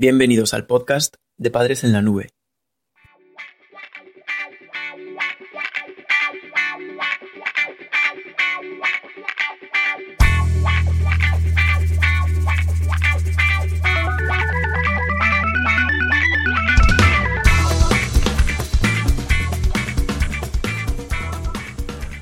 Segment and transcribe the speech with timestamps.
[0.00, 2.28] Bienvenidos al podcast de Padres en la Nube.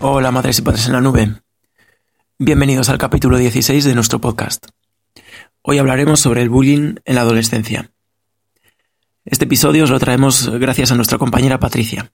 [0.01, 1.35] Hola madres y padres en la nube.
[2.39, 4.67] Bienvenidos al capítulo 16 de nuestro podcast.
[5.69, 7.91] Hoy hablaremos sobre el bullying en la adolescencia.
[9.25, 12.13] Este episodio os lo traemos gracias a nuestra compañera Patricia.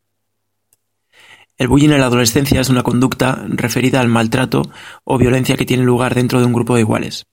[1.59, 4.62] El bullying en la adolescencia es una conducta referida al maltrato
[5.05, 7.27] o violencia que tiene lugar dentro de un grupo de iguales.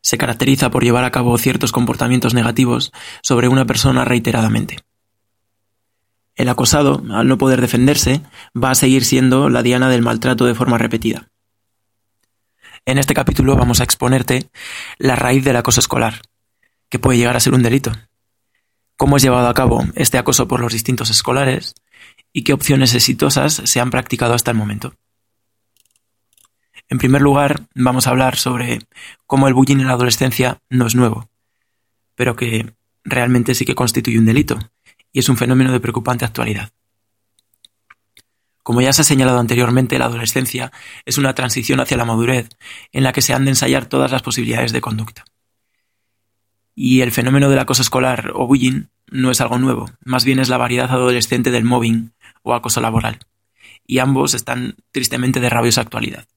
[0.00, 2.90] Se caracteriza por llevar a cabo ciertos comportamientos negativos
[3.22, 4.78] sobre una persona reiteradamente.
[6.34, 8.22] El acosado, al no poder defenderse,
[8.56, 11.28] va a seguir siendo la diana del maltrato de forma repetida.
[12.88, 14.48] En este capítulo vamos a exponerte
[14.96, 16.22] la raíz del acoso escolar,
[16.88, 17.92] que puede llegar a ser un delito.
[18.96, 21.74] Cómo es llevado a cabo este acoso por los distintos escolares
[22.32, 24.94] y qué opciones exitosas se han practicado hasta el momento.
[26.88, 28.78] En primer lugar, vamos a hablar sobre
[29.26, 31.28] cómo el bullying en la adolescencia no es nuevo,
[32.14, 32.72] pero que
[33.04, 34.58] realmente sí que constituye un delito
[35.12, 36.70] y es un fenómeno de preocupante actualidad.
[38.68, 40.72] Como ya se ha señalado anteriormente, la adolescencia
[41.06, 42.50] es una transición hacia la madurez
[42.92, 45.24] en la que se han de ensayar todas las posibilidades de conducta.
[46.74, 50.50] Y el fenómeno del acoso escolar o bullying no es algo nuevo, más bien es
[50.50, 53.20] la variedad adolescente del mobbing o acoso laboral,
[53.86, 56.28] y ambos están tristemente de rabiosa actualidad.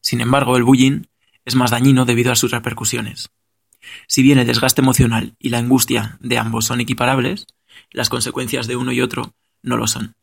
[0.00, 1.02] Sin embargo, el bullying
[1.44, 3.28] es más dañino debido a sus repercusiones.
[4.06, 7.46] Si bien el desgaste emocional y la angustia de ambos son equiparables,
[7.90, 10.16] las consecuencias de uno y otro no lo son.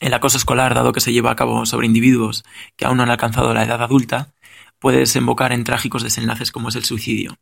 [0.00, 2.42] El acoso escolar, dado que se lleva a cabo sobre individuos
[2.76, 4.32] que aún no han alcanzado la edad adulta,
[4.78, 7.38] puede desembocar en trágicos desenlaces como es el suicidio.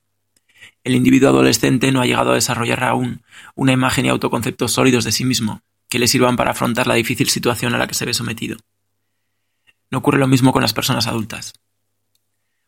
[0.82, 3.22] El individuo adolescente no ha llegado a desarrollar aún
[3.54, 7.28] una imagen y autoconceptos sólidos de sí mismo, que le sirvan para afrontar la difícil
[7.28, 8.58] situación a la que se ve sometido.
[9.90, 11.54] No ocurre lo mismo con las personas adultas.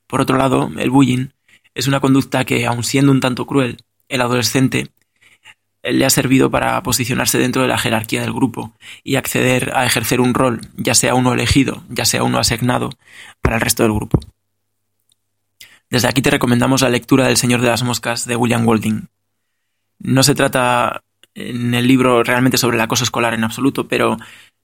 [0.06, 1.28] Por otro lado, el bullying
[1.74, 4.90] es una conducta que, aun siendo un tanto cruel, el adolescente
[5.82, 10.20] le ha servido para posicionarse dentro de la jerarquía del grupo y acceder a ejercer
[10.20, 12.90] un rol, ya sea uno elegido, ya sea uno asignado,
[13.40, 14.20] para el resto del grupo.
[15.88, 19.08] Desde aquí te recomendamos la lectura del Señor de las Moscas de William Golding.
[19.98, 21.02] No se trata
[21.34, 24.16] en el libro realmente sobre el acoso escolar en absoluto, pero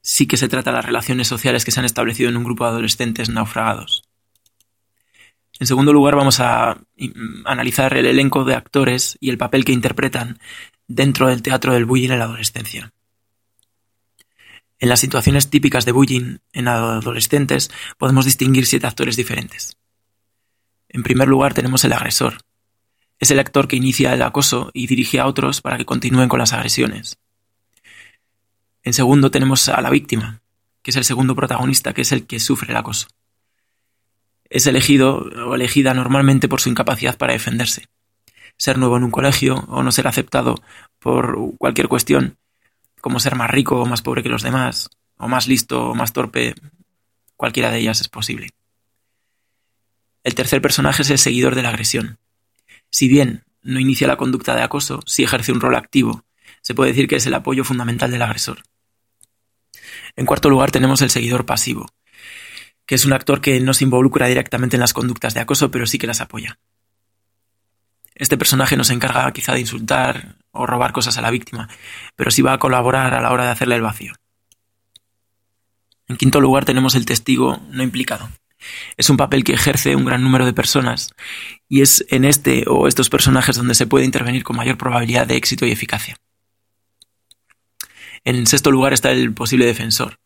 [0.02, 2.64] sí que se trata de las relaciones sociales que se han establecido en un grupo
[2.64, 4.04] de adolescentes naufragados.
[5.58, 6.78] En segundo lugar, vamos a
[7.44, 10.38] analizar el elenco de actores y el papel que interpretan
[10.88, 12.92] dentro del teatro del bullying en la adolescencia.
[14.78, 19.76] En las situaciones típicas de bullying en adolescentes podemos distinguir siete actores diferentes.
[20.88, 22.38] En primer lugar tenemos el agresor.
[23.18, 26.38] Es el actor que inicia el acoso y dirige a otros para que continúen con
[26.38, 27.18] las agresiones.
[28.82, 30.42] En segundo tenemos a la víctima,
[30.82, 33.08] que es el segundo protagonista, que es el que sufre el acoso.
[34.48, 37.88] Es elegido o elegida normalmente por su incapacidad para defenderse
[38.56, 40.56] ser nuevo en un colegio o no ser aceptado
[40.98, 42.38] por cualquier cuestión,
[43.00, 46.12] como ser más rico o más pobre que los demás, o más listo o más
[46.12, 46.54] torpe,
[47.36, 48.50] cualquiera de ellas es posible.
[50.24, 52.18] El tercer personaje es el seguidor de la agresión.
[52.90, 56.24] Si bien no inicia la conducta de acoso, sí ejerce un rol activo.
[56.62, 58.62] Se puede decir que es el apoyo fundamental del agresor.
[60.16, 61.86] En cuarto lugar tenemos el seguidor pasivo,
[62.86, 65.86] que es un actor que no se involucra directamente en las conductas de acoso, pero
[65.86, 66.58] sí que las apoya.
[68.16, 71.68] Este personaje no se encarga quizá de insultar o robar cosas a la víctima,
[72.16, 74.14] pero sí va a colaborar a la hora de hacerle el vacío.
[76.08, 78.30] En quinto lugar tenemos el testigo no implicado.
[78.96, 81.12] Es un papel que ejerce un gran número de personas
[81.68, 85.36] y es en este o estos personajes donde se puede intervenir con mayor probabilidad de
[85.36, 86.16] éxito y eficacia.
[88.24, 90.18] En sexto lugar está el posible defensor.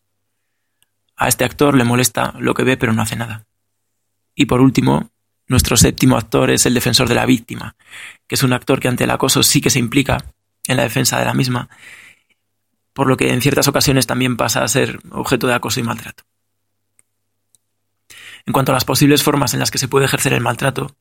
[1.17, 3.47] A este actor le molesta lo que ve pero no hace nada.
[4.37, 5.11] Y por último,
[5.50, 7.75] nuestro séptimo actor es el defensor de la víctima,
[8.28, 10.25] que es un actor que ante el acoso sí que se implica
[10.69, 11.69] en la defensa de la misma,
[12.92, 16.22] por lo que en ciertas ocasiones también pasa a ser objeto de acoso y maltrato.
[18.47, 20.95] En cuanto a las posibles formas en las que se puede ejercer el maltrato,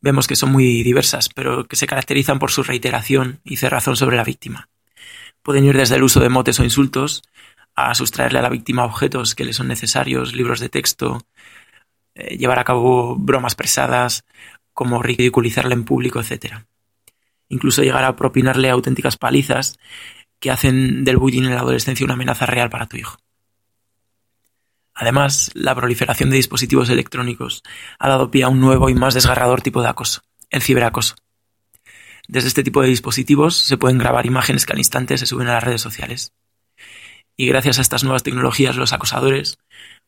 [0.00, 4.16] vemos que son muy diversas, pero que se caracterizan por su reiteración y cerrazón sobre
[4.16, 4.68] la víctima.
[5.42, 7.24] Pueden ir desde el uso de motes o insultos
[7.74, 11.26] a sustraerle a la víctima objetos que le son necesarios, libros de texto,
[12.14, 14.24] eh, llevar a cabo bromas pesadas,
[14.72, 16.64] como ridiculizarle en público, etc.
[17.48, 19.78] Incluso llegar a propinarle auténticas palizas
[20.40, 23.18] que hacen del bullying en la adolescencia una amenaza real para tu hijo.
[24.94, 27.62] Además, la proliferación de dispositivos electrónicos
[27.98, 31.14] ha dado pie a un nuevo y más desgarrador tipo de acoso, el ciberacoso.
[32.28, 35.54] Desde este tipo de dispositivos se pueden grabar imágenes que al instante se suben a
[35.54, 36.32] las redes sociales.
[37.36, 39.58] Y gracias a estas nuevas tecnologías los acosadores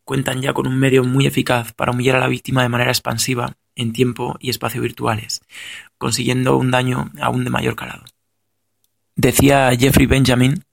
[0.04, 3.56] cuentan ya con un medio muy eficaz para humillar a la víctima de manera expansiva
[3.74, 5.42] en tiempo y espacio virtuales,
[5.98, 8.04] consiguiendo un daño aún de mayor calado.
[9.16, 10.64] Decía Jeffrey Benjamin,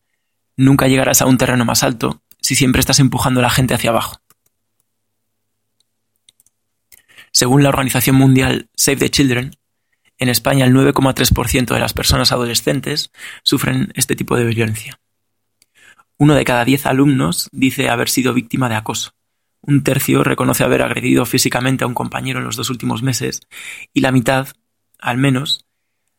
[0.57, 3.91] nunca llegarás a un terreno más alto si siempre estás empujando a la gente hacia
[3.91, 4.17] abajo.
[7.31, 9.55] Según la Organización Mundial Save the Children,
[10.17, 13.11] en España el 9,3% de las personas adolescentes
[13.43, 14.99] sufren este tipo de violencia.
[16.17, 19.13] Uno de cada diez alumnos dice haber sido víctima de acoso.
[19.61, 23.41] Un tercio reconoce haber agredido físicamente a un compañero en los dos últimos meses
[23.93, 24.47] y la mitad,
[24.99, 25.65] al menos,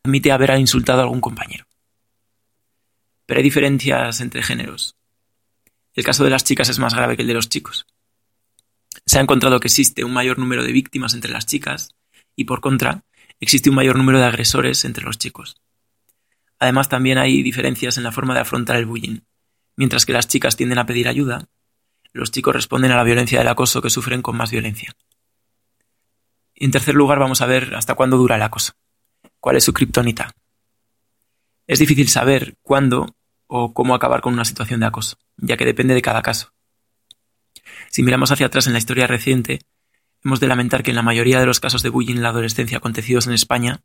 [0.03, 1.65] admite haber insultado a algún compañero.
[3.25, 4.95] Pero hay diferencias entre géneros.
[5.93, 7.85] El caso de las chicas es más grave que el de los chicos.
[9.05, 11.95] Se ha encontrado que existe un mayor número de víctimas entre las chicas
[12.35, 13.03] y, por contra,
[13.39, 15.57] existe un mayor número de agresores entre los chicos.
[16.59, 19.19] Además, también hay diferencias en la forma de afrontar el bullying.
[19.75, 21.49] Mientras que las chicas tienden a pedir ayuda,
[22.13, 24.95] los chicos responden a la violencia del acoso que sufren con más violencia.
[26.55, 28.73] En tercer lugar, vamos a ver hasta cuándo dura el acoso.
[29.39, 30.33] ¿Cuál es su kriptonita?
[31.65, 33.15] Es difícil saber cuándo
[33.47, 36.53] o cómo acabar con una situación de acoso, ya que depende de cada caso.
[37.89, 39.61] Si miramos hacia atrás en la historia reciente,
[40.23, 42.77] hemos de lamentar que en la mayoría de los casos de bullying en la adolescencia
[42.77, 43.83] acontecidos en España,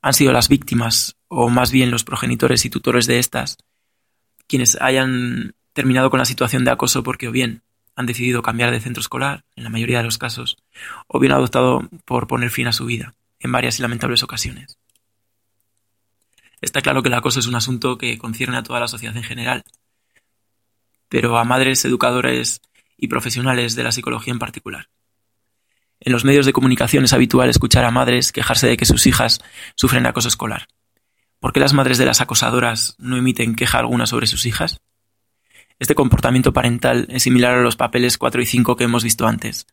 [0.00, 3.58] han sido las víctimas, o más bien los progenitores y tutores de estas,
[4.46, 7.62] quienes hayan terminado con la situación de acoso porque o bien
[7.96, 10.56] han decidido cambiar de centro escolar, en la mayoría de los casos,
[11.06, 14.78] o bien adoptado por poner fin a su vida, en varias y lamentables ocasiones.
[16.62, 19.22] Está claro que el acoso es un asunto que concierne a toda la sociedad en
[19.22, 19.64] general,
[21.10, 22.62] pero a madres, educadores
[22.96, 24.88] y profesionales de la psicología en particular.
[26.00, 29.40] En los medios de comunicación es habitual escuchar a madres quejarse de que sus hijas
[29.74, 30.68] sufren acoso escolar.
[31.38, 34.80] ¿Por qué las madres de las acosadoras no emiten queja alguna sobre sus hijas?
[35.78, 39.66] Este comportamiento parental es similar a los papeles 4 y 5 que hemos visto antes,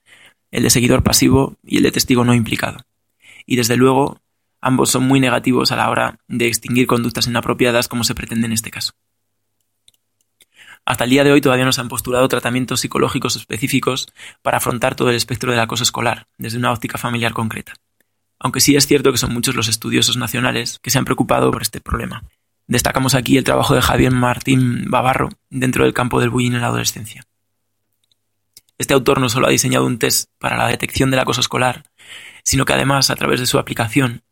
[0.52, 2.86] el de seguidor pasivo y el de testigo no implicado.
[3.46, 4.20] Y desde luego,
[4.60, 8.54] ambos son muy negativos a la hora de extinguir conductas inapropiadas como se pretende en
[8.54, 8.94] este caso.
[10.86, 14.08] Hasta el día de hoy todavía no se han postulado tratamientos psicológicos específicos
[14.42, 17.74] para afrontar todo el espectro del acoso escolar, desde una óptica familiar concreta.
[18.40, 21.62] Aunque sí es cierto que son muchos los estudiosos nacionales que se han preocupado por
[21.62, 22.26] este problema.
[22.74, 26.70] Destacamos aquí el trabajo de Javier Martín Bavarro dentro del campo del bullying en la
[26.70, 27.24] adolescencia.
[28.80, 31.84] Este autor no solo ha diseñado un test para la detección del acoso escolar,
[32.44, 34.24] sino que además, a través de su aplicación,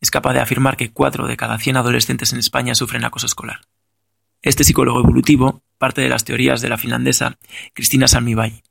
[0.00, 3.60] es capaz de afirmar que 4 de cada 100 adolescentes en España sufren acoso escolar.
[4.42, 7.38] Este psicólogo evolutivo parte de las teorías de la finlandesa
[7.72, 8.64] Cristina Salmibai,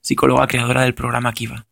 [0.00, 1.66] psicóloga creadora del programa Kiva.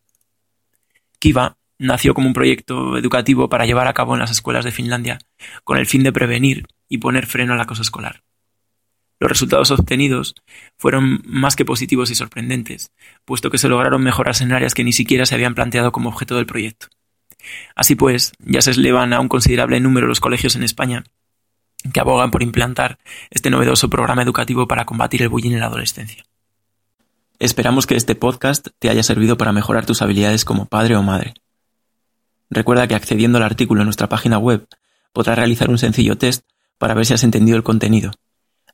[1.21, 5.19] Kiva nació como un proyecto educativo para llevar a cabo en las escuelas de Finlandia
[5.65, 8.23] con el fin de prevenir y poner freno al acoso escolar.
[9.19, 10.35] Los resultados obtenidos
[10.77, 12.93] fueron más que positivos y sorprendentes,
[13.25, 16.37] puesto que se lograron mejoras en áreas que ni siquiera se habían planteado como objeto
[16.37, 16.89] del proyecto.
[17.75, 21.05] Así pues, ya se elevan a un considerable número los colegios en España
[21.93, 22.99] que abogan por implantar
[23.31, 26.25] este novedoso programa educativo para combatir el bullying en la adolescencia.
[27.39, 31.35] Esperamos que este podcast te haya servido para mejorar tus habilidades como padre o madre.
[32.51, 34.67] Recuerda que accediendo al artículo en nuestra página web
[35.13, 36.45] podrás realizar un sencillo test
[36.79, 38.13] para ver si has entendido el contenido.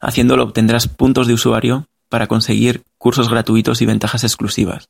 [0.01, 4.89] Haciéndolo obtendrás puntos de usuario para conseguir cursos gratuitos y ventajas exclusivas.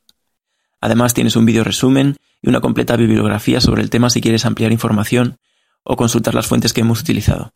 [0.81, 4.71] Además tienes un vídeo resumen y una completa bibliografía sobre el tema si quieres ampliar
[4.71, 5.37] información
[5.83, 7.53] o consultar las fuentes que hemos utilizado.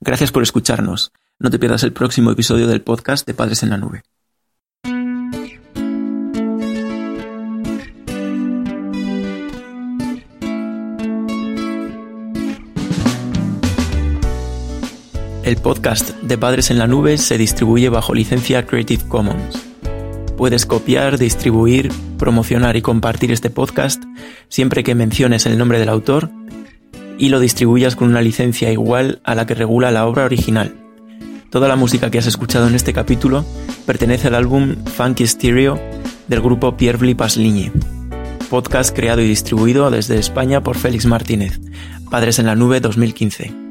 [0.00, 1.12] Gracias por escucharnos.
[1.38, 4.02] No te pierdas el próximo episodio del podcast de Padres en la Nube.
[15.46, 19.64] El podcast de Padres en la Nube se distribuye bajo licencia Creative Commons.
[20.36, 24.02] Puedes copiar, distribuir, promocionar y compartir este podcast
[24.48, 26.30] siempre que menciones el nombre del autor
[27.16, 30.74] y lo distribuyas con una licencia igual a la que regula la obra original.
[31.48, 33.44] Toda la música que has escuchado en este capítulo
[33.86, 35.80] pertenece al álbum Funky Stereo
[36.26, 37.70] del grupo Pierre Pasligne,
[38.50, 41.60] podcast creado y distribuido desde España por Félix Martínez,
[42.10, 43.65] Padres en la Nube 2015.